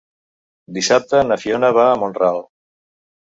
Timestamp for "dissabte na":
0.77-1.37